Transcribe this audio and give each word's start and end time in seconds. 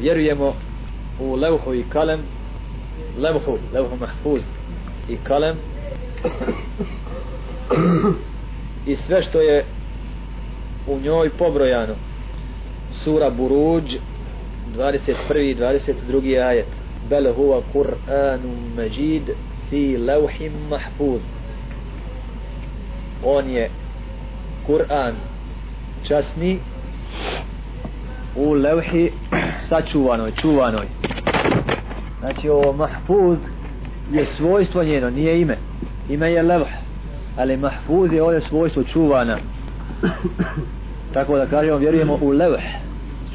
vjerujemo 0.00 0.54
u 1.20 1.34
levhu 1.34 1.74
i 1.74 1.84
kalem 1.92 2.20
levhu, 3.18 3.58
levhu 3.74 3.96
mahfuz 3.96 4.42
i 5.08 5.16
kalem 5.16 5.56
i 8.86 8.96
sve 8.96 9.22
što 9.22 9.40
je 9.40 9.64
u 10.86 11.00
njoj 11.00 11.30
pobrojano 11.30 11.94
sura 12.90 13.30
Buruđ 13.30 13.96
21. 14.76 15.38
i 15.38 15.54
22. 15.54 16.46
ajet 16.46 16.66
bel 17.08 17.34
huwa 17.34 17.62
Kur'anun 17.74 18.74
Majid 18.76 19.30
fi 19.70 19.96
levhim 19.96 20.52
mahfuz 20.70 21.20
on 23.24 23.50
je 23.50 23.70
Kur'an 24.66 25.14
časni 26.02 26.58
u 28.36 28.52
levhi 28.52 29.12
sačuvanoj, 29.70 30.32
čuvanoj. 30.32 30.86
Znači 32.20 32.48
ovo 32.48 32.72
mahfuz 32.72 33.38
je 34.12 34.26
svojstvo 34.26 34.82
njeno, 34.82 35.10
nije 35.10 35.40
ime. 35.40 35.56
Ime 36.08 36.32
je 36.32 36.42
levh 36.42 36.68
ali 37.36 37.56
mahfuz 37.56 38.12
je 38.12 38.22
ovdje 38.22 38.40
svojstvo 38.40 38.82
čuvana. 38.82 39.38
Tako 41.14 41.36
da 41.36 41.46
kažemo 41.46 41.76
vjerujemo 41.76 42.18
u 42.20 42.28
levh. 42.28 42.62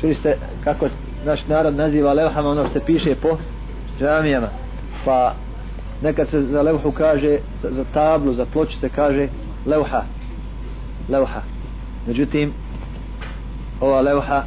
Čuli 0.01 0.13
ste 0.13 0.37
kako 0.63 0.87
naš 1.25 1.47
narod 1.47 1.75
naziva 1.75 2.13
levhama 2.13 2.49
ono 2.49 2.63
što 2.63 2.73
se 2.73 2.85
piše 2.85 3.15
po 3.15 3.37
džamijama. 3.99 4.47
Pa 5.05 5.33
nekad 6.01 6.29
se 6.29 6.41
za 6.41 6.61
levhu 6.61 6.91
kaže 6.91 7.37
za, 7.61 7.69
za 7.71 7.83
tablu, 7.93 8.33
za 8.33 8.45
ploču 8.45 8.79
se 8.79 8.89
kaže 8.89 9.27
levha 9.65 10.03
levha. 11.09 11.41
Međutim 12.07 12.53
ova 13.81 14.01
levha 14.01 14.43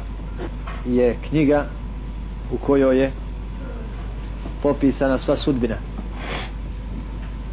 je 0.85 1.17
knjiga 1.29 1.65
u 2.51 2.57
kojoj 2.57 2.99
je 2.99 3.11
popisana 4.63 5.17
sva 5.17 5.35
sudbina. 5.35 5.75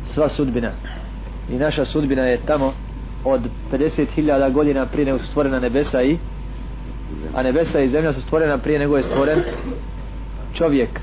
Sva 0.06 0.28
sudbina. 0.28 0.72
I 1.50 1.54
naša 1.54 1.84
sudbina 1.84 2.22
je 2.22 2.40
tamo 2.46 2.72
od 3.24 3.40
50.000 3.72 4.52
godina 4.52 4.86
prije 4.86 5.06
nego 5.06 5.18
su 5.18 5.26
stvorena 5.26 5.60
nebesa 5.60 6.02
i 6.02 6.18
a 7.34 7.42
nebesa 7.42 7.80
i 7.80 7.88
zemlja 7.88 8.12
su 8.12 8.20
stvorena 8.20 8.58
prije 8.58 8.78
nego 8.78 8.96
je 8.96 9.02
stvoren 9.02 9.42
čovjek. 10.54 11.00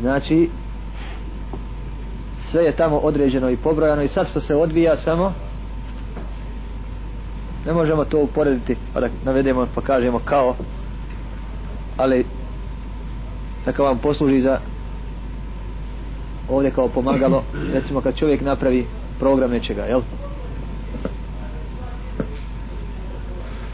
Znači 0.00 0.48
sve 2.40 2.64
je 2.64 2.76
tamo 2.76 2.96
određeno 2.96 3.50
i 3.50 3.56
pobrojano 3.56 4.02
i 4.02 4.08
sad 4.08 4.28
što 4.30 4.40
se 4.40 4.54
odvija 4.54 4.96
samo 4.96 5.32
ne 7.66 7.72
možemo 7.72 8.04
to 8.04 8.18
uporediti 8.18 8.76
pa 8.92 9.00
da 9.00 9.08
navedemo 9.24 9.66
pa 9.74 9.80
kažemo 9.80 10.18
kao 10.18 10.54
ali 11.96 12.26
neka 13.66 13.82
vam 13.82 13.98
posluži 13.98 14.40
za 14.40 14.58
ovdje 16.48 16.70
kao 16.70 16.88
pomagalo 16.88 17.42
recimo 17.74 18.00
kad 18.00 18.16
čovjek 18.16 18.40
napravi 18.40 18.86
program 19.18 19.50
nečega 19.50 19.82
jel? 19.82 20.00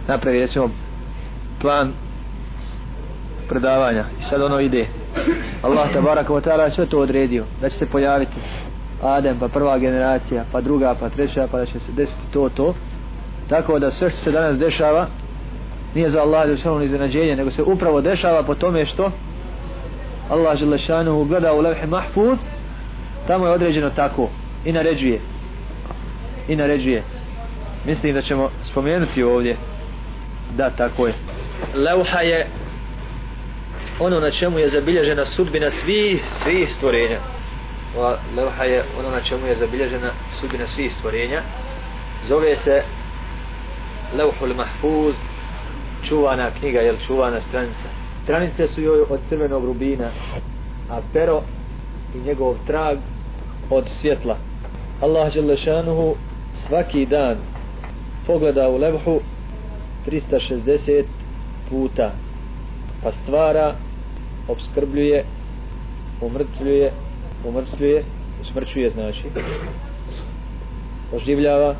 Napravi 0.09 0.39
recimo 0.39 0.71
plan 1.61 1.93
predavanja 3.49 4.05
i 4.21 4.23
sad 4.23 4.43
ono 4.43 4.61
ide. 4.61 4.87
Allah 5.63 5.93
tabaraka 5.93 6.33
wa 6.33 6.41
ta'ala 6.41 6.71
sve 6.71 6.87
to 6.87 6.99
odredio 6.99 7.45
da 7.61 7.69
će 7.69 7.77
se 7.77 7.87
pojaviti 7.87 8.37
Adem 9.03 9.39
pa 9.39 9.49
prva 9.49 9.79
generacija 9.79 10.45
pa 10.53 10.61
druga 10.61 10.95
pa 11.01 11.09
treća 11.09 11.49
pa 11.51 11.59
da 11.59 11.67
će 11.67 11.81
se 11.81 11.93
desiti 11.93 12.23
to 12.33 12.49
to. 12.49 12.75
Tako 13.49 13.79
da 13.79 13.91
sve 13.91 14.11
što 14.11 14.19
se 14.19 14.33
danas 14.33 14.59
dešava 14.59 15.07
nije 15.95 16.09
za 16.09 16.23
Allah 16.23 16.49
ni 16.79 16.85
iznenađenje 16.85 17.37
nego 17.37 17.51
se 17.51 17.63
upravo 17.63 18.01
dešava 18.01 18.43
po 18.43 18.55
tome 18.55 18.87
što 18.87 19.11
Allah 20.29 20.59
Đelešanu 20.59 21.25
gleda 21.25 21.53
u 21.53 21.61
levhe 21.61 21.87
mahfuz 21.87 22.39
tamo 23.27 23.47
je 23.47 23.53
određeno 23.53 23.91
tako 23.91 24.29
i 24.65 24.73
naređuje. 24.73 25.21
I 26.49 26.57
naređuje. 26.57 27.03
Mislim 27.87 28.15
da 28.15 28.23
ćemo 28.23 28.51
spomenuti 28.63 29.23
ovdje 29.23 29.57
da 30.57 30.71
tako 30.71 31.07
je. 31.07 31.15
Levha 31.75 32.21
je 32.21 32.47
ono 34.01 34.21
na 34.21 34.31
čemu 34.31 34.59
je 34.59 34.69
zabilježena 34.69 35.27
sudbina 35.27 35.71
svih 35.71 36.23
svih 36.33 36.73
stvorenja. 36.73 37.19
Ova 37.97 38.19
levha 38.37 38.65
je 38.65 38.85
ono 38.99 39.11
na 39.11 39.21
čemu 39.21 39.47
je 39.47 39.55
zabilježena 39.55 40.11
sudbina 40.41 40.67
svih 40.67 40.93
stvorenja. 40.93 41.43
Zove 42.29 42.57
se 42.57 42.83
levhul 44.17 44.55
mahfuz 44.55 45.15
čuvana 46.11 46.51
knjiga 46.51 46.81
jel 46.81 46.97
čuvana 47.07 47.41
stranica. 47.41 47.89
Stranice 48.23 48.67
su 48.67 48.81
joj 48.81 49.01
od 49.01 49.21
crvenog 49.29 49.65
rubina 49.65 50.11
a 50.91 51.01
pero 51.13 51.43
i 52.15 52.19
njegov 52.27 52.57
trag 52.67 52.99
od 53.71 53.89
svjetla. 53.89 54.37
Allah 55.01 55.35
Đelešanuhu 55.35 56.15
svaki 56.55 57.07
dan 57.07 57.37
pogleda 58.27 58.69
u 58.69 58.77
levhu 58.77 59.21
360 60.07 61.05
puta 61.71 62.13
pa 63.03 63.13
stvara 63.13 63.75
obskrbljuje 64.49 65.25
umrtvljuje 66.21 66.93
umrtvljuje 67.45 68.05
usmrćuje 68.41 68.91
znači. 68.91 69.25
Oživljava 71.13 71.75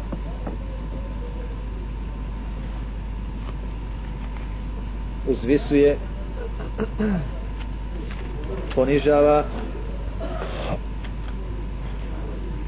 uzvisuje 5.31 5.97
ponižava 8.75 9.45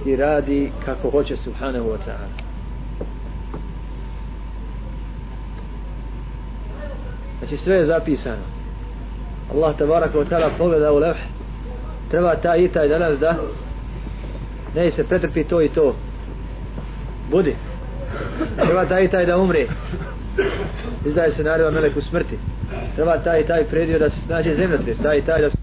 i 0.07 0.17
radi 0.17 0.71
kako 0.85 1.11
hoće 1.11 1.37
subhanahu 1.37 1.89
wa 1.89 1.97
ta'ala. 2.07 2.29
Znači 7.39 7.57
sve 7.57 7.77
je 7.77 7.87
zapisano. 7.87 8.43
Allah 9.55 9.77
tabaraka 9.77 10.19
wa 10.19 10.29
ta'ala 10.29 10.51
pogleda 10.59 10.93
u 10.93 10.99
levh. 10.99 11.19
Treba 12.11 12.37
ta 12.37 12.57
i 12.57 12.69
taj 12.69 12.89
danas 12.89 13.19
da 13.19 13.37
ne 14.75 14.91
se 14.91 15.05
pretrpi 15.05 15.45
to 15.45 15.63
i 15.63 15.69
to. 15.69 15.97
Budi. 17.31 17.57
Treba 18.57 18.85
taj 18.87 19.05
i 19.05 19.09
taj 19.09 19.27
da 19.27 19.39
umre 19.39 19.67
izdaje 21.07 21.33
se 21.33 21.45
naredba 21.45 21.71
meleku 21.71 22.01
smrti. 22.01 22.39
Treba 22.95 23.19
taj 23.19 23.41
i 23.41 23.47
taj 23.47 23.65
predio 23.65 23.99
da 23.99 24.11
se 24.11 24.21
nađe 24.29 24.55
zemljotres 24.55 24.99
taj 24.99 25.19
i 25.19 25.23
taj 25.23 25.43
da 25.43 25.51
se 25.51 25.57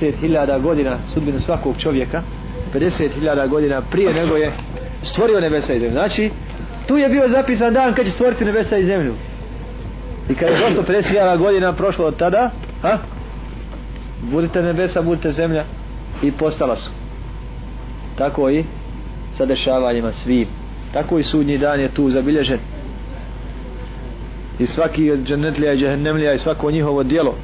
50.000 0.00 0.60
godina 0.62 0.98
sudbina 1.14 1.38
svakog 1.38 1.74
čovjeka 1.78 2.22
50.000 2.74 3.48
godina 3.48 3.82
prije 3.90 4.14
nego 4.14 4.36
je 4.36 4.52
stvorio 5.02 5.40
nebesa 5.40 5.74
i 5.74 5.78
zemlju. 5.78 5.92
Znači 5.92 6.30
tu 6.88 6.96
je 6.96 7.08
bio 7.08 7.28
zapisan 7.28 7.74
dan 7.74 7.94
kad 7.94 8.04
će 8.04 8.12
stvoriti 8.12 8.44
nebesa 8.44 8.78
i 8.78 8.84
zemlju. 8.84 9.14
I 10.30 10.34
kad 10.34 10.48
je 10.48 10.58
došlo 10.58 10.82
50.000 10.82 11.38
godina 11.38 11.72
prošlo 11.72 12.06
od 12.06 12.16
tada 12.16 12.50
ha? 12.82 12.98
budite 14.22 14.62
nebesa, 14.62 15.02
budite 15.02 15.30
zemlja 15.30 15.64
i 16.22 16.32
postala 16.32 16.76
su. 16.76 16.90
Tako 18.18 18.50
i 18.50 18.64
sa 19.32 19.44
dešavanjima 19.46 20.12
svim 20.12 20.59
tako 20.92 21.18
i 21.18 21.22
sudnji 21.22 21.58
dan 21.58 21.80
je 21.80 21.88
tu 21.88 22.10
zabilježen. 22.10 22.58
I 24.58 24.66
svaki 24.66 25.10
od 25.10 25.20
džennetlija 25.24 25.72
i 25.72 25.78
džehennemlija 25.78 26.32
i 26.32 26.38
svako 26.38 26.70
njihovo 26.70 27.02
dijelo 27.02 27.34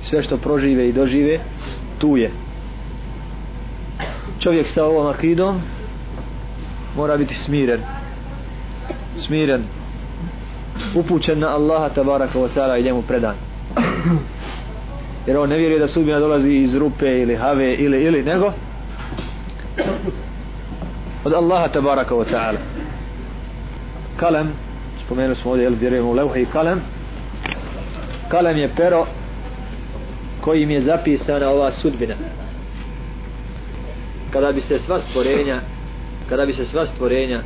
sve 0.00 0.22
što 0.22 0.36
prožive 0.36 0.88
i 0.88 0.92
dožive 0.92 1.38
tu 1.98 2.16
je. 2.16 2.30
Čovjek 4.40 4.68
sa 4.68 4.84
ovom 4.84 5.06
akidom 5.06 5.60
mora 6.96 7.16
biti 7.16 7.34
smiren. 7.34 7.80
Smiren. 9.16 9.62
Upućen 10.94 11.38
na 11.38 11.48
Allaha 11.48 11.88
tabaraka 11.88 12.38
wa 12.38 12.48
ta'ala 12.54 12.80
i 12.80 12.82
njemu 12.82 13.02
predan. 13.02 13.34
Jer 15.26 15.36
on 15.36 15.48
ne 15.48 15.56
vjeruje 15.56 15.78
da 15.78 15.86
sudbina 15.86 16.18
dolazi 16.18 16.50
iz 16.50 16.74
rupe 16.74 17.22
ili 17.22 17.36
have 17.36 17.74
ili 17.74 18.02
ili 18.02 18.22
nego 18.22 18.52
od 21.26 21.32
Allaha 21.32 21.68
tabaraka 21.68 22.14
wa 22.14 22.24
ta'ala. 22.24 22.58
Kalem 24.16 24.52
spomenuli 25.06 25.34
smo 25.34 25.50
ovdje 25.50 25.64
jel 25.64 25.74
vjerujemo 25.74 26.10
u 26.10 26.12
levha 26.12 26.38
i 26.38 26.46
kalem. 26.46 26.80
Kalem 28.28 28.56
je 28.56 28.70
pero 28.76 29.06
kojim 30.40 30.70
je 30.70 30.80
zapisana 30.80 31.50
ova 31.50 31.72
sudbina. 31.72 32.14
Kada 34.32 34.52
bi 34.52 34.60
se 34.60 34.78
sva 34.78 35.00
stvorenja 35.00 35.60
kada 36.28 36.46
bi 36.46 36.52
se 36.52 36.64
sva 36.64 36.86
stvorenja 36.86 37.42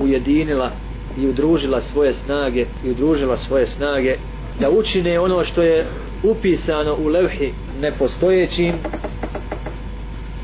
ujedinila 0.00 0.70
i 1.18 1.26
udružila 1.26 1.80
svoje 1.80 2.12
snage 2.12 2.66
i 2.84 2.90
udružila 2.90 3.36
svoje 3.36 3.66
snage 3.66 4.16
da 4.60 4.70
učine 4.70 5.20
ono 5.20 5.44
što 5.44 5.62
je 5.62 5.86
upisano 6.22 6.94
u 6.94 7.08
levhi 7.08 7.52
nepostojećim 7.80 8.74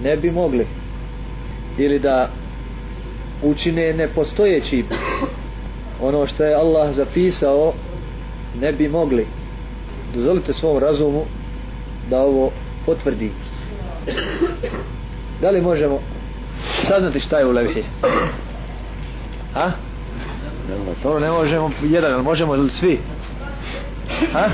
ne 0.02 0.16
bi 0.16 0.30
mogli. 0.30 0.66
Ili 1.78 1.98
da 1.98 2.30
učine 3.42 3.92
nepostojećim 3.92 4.86
ono 6.00 6.26
što 6.26 6.44
je 6.44 6.54
Allah 6.54 6.92
zapisao 6.92 7.72
ne 8.60 8.72
bi 8.72 8.88
mogli. 8.88 9.26
Dozvolite 10.14 10.52
svom 10.52 10.78
razumu 10.78 11.24
da 12.10 12.18
ovo 12.20 12.50
potvrdi. 12.86 13.30
Da 15.40 15.50
li 15.50 15.60
možemo 15.60 15.98
saznati 16.62 17.20
šta 17.20 17.38
je 17.38 17.46
u 17.46 17.52
levhi? 17.52 17.84
A? 19.54 19.70
to 21.02 21.18
ne 21.18 21.30
možemo 21.30 21.70
jedan, 21.82 22.12
ali 22.12 22.22
možemo 22.22 22.54
li 22.54 22.70
svi? 22.70 22.98
A? 24.34 24.48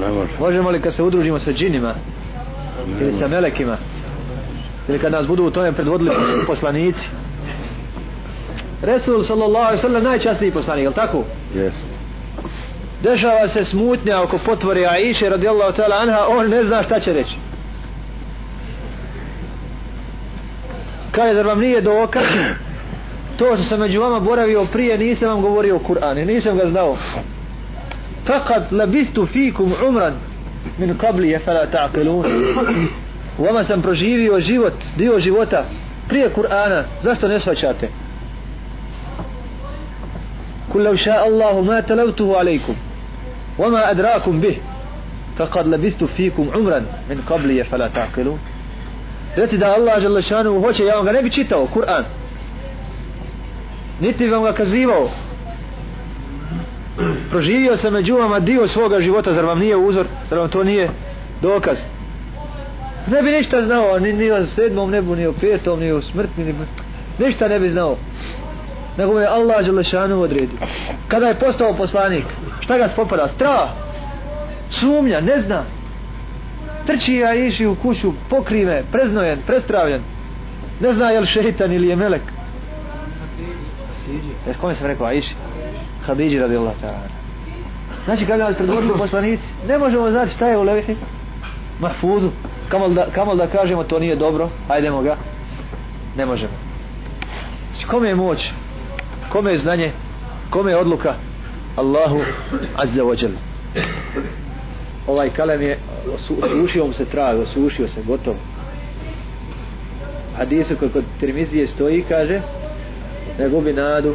Ne 0.00 0.08
može. 0.08 0.32
možemo 0.40 0.70
li 0.70 0.80
kad 0.80 0.94
se 0.94 1.02
udružimo 1.02 1.38
sa 1.38 1.52
džinima? 1.52 1.94
Ili 3.00 3.12
sa 3.12 3.28
melekima? 3.28 3.76
Ili 4.88 4.98
kad 4.98 5.12
nas 5.12 5.26
budu 5.26 5.44
u 5.44 5.50
tome 5.50 5.72
predvodili 5.72 6.10
poslanici 6.46 7.08
Resul 8.82 9.22
sallallahu 9.22 9.64
alaihi 9.64 9.80
sallam 9.80 10.02
najčastniji 10.04 10.50
poslanik, 10.50 10.82
je 10.82 10.88
li 10.88 10.94
tako? 10.94 11.24
Yes. 11.54 11.72
Dešava 13.02 13.48
se 13.48 13.64
smutnja 13.64 14.22
oko 14.22 14.38
potvori 14.38 14.86
Aisha 14.86 15.28
radijallahu 15.28 15.72
ta'ala 15.72 15.96
anha, 16.02 16.26
on 16.28 16.48
ne 16.48 16.64
zna 16.64 16.82
šta 16.82 17.00
će 17.00 17.12
reći. 17.12 17.36
Kaže, 21.10 21.34
zar 21.34 21.46
vam 21.46 21.60
nije 21.60 21.80
dokaz? 21.80 22.24
To 23.38 23.56
što 23.56 23.64
sam 23.64 23.80
među 23.80 24.00
vama 24.00 24.20
boravio 24.20 24.64
prije, 24.64 24.98
nisam 24.98 25.28
vam 25.28 25.40
govorio 25.42 25.76
o 25.76 25.78
Kur'anu, 25.78 26.24
nisam 26.24 26.56
ga 26.56 26.66
znao. 26.66 26.96
Fakat 28.26 28.72
labistu 28.72 29.26
fikum 29.26 29.74
umran 29.88 30.14
min 30.78 30.98
qabli 30.98 31.24
je 31.24 31.38
fala 31.38 31.66
ta'qilun. 31.72 32.24
U 33.38 33.44
vama 33.44 33.64
sam 33.64 33.82
proživio 33.82 34.40
život, 34.40 34.74
dio 34.96 35.18
života, 35.18 35.64
prije 36.08 36.30
Kur'ana, 36.34 36.82
zašto 37.02 37.28
ne 37.28 37.40
svaćate? 37.40 37.88
قل 40.75 40.83
لو 40.83 40.95
شاء 40.95 41.27
الله 41.27 41.61
ما 41.61 41.79
تلوته 41.79 42.37
عليكم 42.37 42.75
وما 43.59 43.91
أدراكم 43.91 44.41
به 44.41 44.57
فقد 45.37 45.67
لبثت 45.67 46.03
فيكم 46.03 46.49
عمرا 46.55 46.79
من 47.09 47.21
قبلي 47.29 47.63
فلا 47.63 47.87
تعقلون 47.87 48.39
Reci 49.35 49.57
da 49.57 49.73
Allah 49.73 49.99
žele 49.99 50.21
šanu 50.21 50.61
hoće, 50.61 50.85
ja 50.85 50.95
vam 50.95 51.05
ga 51.05 51.11
ne 51.11 51.21
bi 51.21 51.31
čitao, 51.31 51.67
Kur'an. 51.73 52.03
Niti 53.99 54.27
vam 54.27 54.43
ga 54.43 54.53
kazivao. 54.53 55.09
Proživio 57.29 57.77
sam 57.77 57.93
među 57.93 58.15
vama 58.15 58.39
dio 58.39 58.67
svoga 58.67 58.99
života, 58.99 59.33
zar 59.33 59.45
vam 59.45 59.59
nije 59.59 59.75
uzor, 59.75 60.05
zar 60.29 60.39
vam 60.39 60.49
to 60.49 60.63
nije 60.63 60.89
dokaz. 61.41 61.83
Ne 63.07 63.21
bi 63.21 63.31
ništa 63.31 63.61
znao, 63.61 63.99
ni, 63.99 64.13
ni 64.13 64.31
o 64.31 64.43
sedmom 64.43 64.91
nebu, 64.91 65.15
ni 65.15 65.25
o 65.25 65.33
petom, 65.33 65.79
ni 65.79 65.91
o 65.91 66.01
smrtni, 66.01 66.43
ni, 66.43 66.53
ništa 67.25 67.47
ne 67.47 67.59
bi 67.59 67.69
znao 67.69 67.97
nego 68.96 69.12
mu 69.12 69.18
je 69.18 69.26
Allah 69.26 69.64
Đelešanu 69.64 70.20
odredio. 70.20 70.58
Kada 71.08 71.26
je 71.26 71.38
postao 71.38 71.74
poslanik, 71.76 72.24
šta 72.60 72.78
ga 72.78 72.88
spopada? 72.88 73.28
Strah, 73.28 73.68
sumnja, 74.70 75.20
ne 75.20 75.40
zna. 75.40 75.64
Trči 76.86 77.14
ja 77.14 77.34
iši 77.34 77.66
u 77.66 77.74
kuću, 77.74 78.12
pokrive, 78.30 78.84
preznojen, 78.92 79.38
prestravljen. 79.46 80.02
Ne 80.80 80.92
zna 80.92 81.10
je 81.10 81.20
li 81.20 81.26
šeitan 81.26 81.72
ili 81.72 81.88
je 81.88 81.96
melek. 81.96 82.22
E, 84.48 84.54
kome 84.60 84.74
sam 84.74 84.86
rekao, 84.86 85.06
Aiši? 85.06 85.34
Hadidži 86.06 86.38
radi 86.38 86.56
Allah 86.56 86.72
ta'ala. 86.82 87.08
Znači 88.04 88.26
kada 88.26 88.44
nas 88.44 88.56
predvodili 88.56 88.98
poslanici, 88.98 89.44
ne 89.68 89.78
možemo 89.78 90.10
znati 90.10 90.30
šta 90.30 90.48
je 90.48 90.58
u 90.58 90.62
levihi. 90.62 90.96
Mahfuzu. 91.80 92.30
Kamal 92.68 92.90
da, 92.90 93.06
kamal 93.14 93.36
da 93.36 93.46
kažemo 93.46 93.84
to 93.84 93.98
nije 93.98 94.16
dobro, 94.16 94.50
hajdemo 94.68 95.02
ga. 95.02 95.16
Ne 96.16 96.26
možemo. 96.26 96.52
Znači 97.72 97.86
kome 97.86 98.08
je 98.08 98.14
moć? 98.14 98.52
Kome 99.36 99.50
je 99.50 99.58
znanje? 99.58 99.92
Kome 100.50 100.70
je 100.70 100.76
odluka? 100.76 101.14
Allahu 101.76 102.20
azza 102.76 103.02
wa 103.02 103.22
jal 103.22 103.32
ovaj 105.06 105.30
kalem 105.30 105.62
je 105.62 105.78
osušio 106.42 106.86
mu 106.86 106.92
se 106.92 107.04
trag 107.04 107.40
osušio 107.40 107.88
se 107.88 108.02
gotovo 108.02 108.36
hadisu 110.36 110.76
koji 110.76 110.90
kod 110.90 111.04
Tirmizije 111.20 111.66
stoji 111.66 112.04
kaže 112.08 112.40
ne 113.38 113.48
gubi 113.48 113.72
nadu 113.72 114.14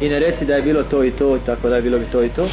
i 0.00 0.08
ne 0.08 0.18
reci 0.18 0.44
da 0.44 0.54
je 0.54 0.62
bilo 0.62 0.82
to 0.82 1.04
i 1.04 1.10
to 1.10 1.38
tako 1.46 1.68
da 1.68 1.76
je 1.76 1.82
bilo 1.82 1.98
bi 1.98 2.04
to 2.12 2.22
i 2.24 2.28
to. 2.28 2.48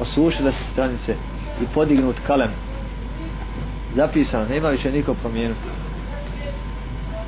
Osušila 0.00 0.52
se 0.52 0.64
stranice 0.72 1.14
i 1.62 1.64
podignut 1.74 2.16
kalem. 2.26 2.50
Zapisano, 3.94 4.46
nema 4.48 4.68
više 4.68 4.92
niko 4.92 5.14
promijenuti 5.14 5.68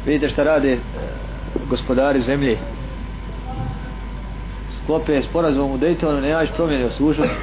vidite 0.09 0.29
šta 0.29 0.43
rade 0.43 0.79
gospodari 1.69 2.21
zemlje. 2.21 2.59
Sklope 4.71 5.23
sporazum 5.23 5.73
u 5.73 5.79
Daytonu 5.79 6.21
ne 6.21 6.29
jaš 6.29 6.49
promjeni 6.57 6.85
o 6.85 6.91
služnosti 6.91 7.37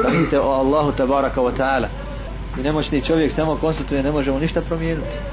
Znate 0.00 0.40
o 0.40 0.50
Allahu 0.50 0.92
tabaraka 0.92 1.40
wa 1.40 1.52
ta'ala. 1.56 1.88
I 2.58 2.62
nemoćni 2.62 3.02
čovjek 3.02 3.32
samo 3.32 3.56
konstatuje 3.56 4.02
ne 4.02 4.12
možemo 4.12 4.38
ništa 4.38 4.60
promijeniti. 4.60 5.32